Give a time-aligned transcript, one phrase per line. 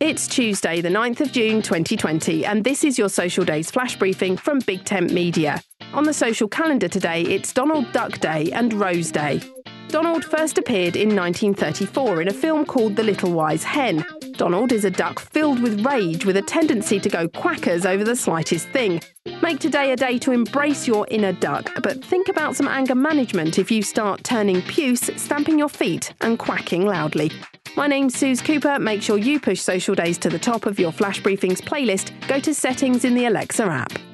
[0.00, 4.36] It's Tuesday, the 9th of June 2020, and this is your Social Days flash briefing
[4.36, 5.60] from Big Tent Media.
[5.92, 9.40] On the social calendar today, it's Donald Duck Day and Rose Day.
[9.88, 14.04] Donald first appeared in 1934 in a film called The Little Wise Hen.
[14.34, 18.14] Donald is a duck filled with rage with a tendency to go quackers over the
[18.14, 19.00] slightest thing.
[19.42, 23.58] Make today a day to embrace your inner duck, but think about some anger management
[23.58, 27.32] if you start turning puce, stamping your feet, and quacking loudly.
[27.78, 28.80] My name's Suze Cooper.
[28.80, 32.10] Make sure you push Social Days to the top of your Flash Briefings playlist.
[32.26, 34.07] Go to Settings in the Alexa app.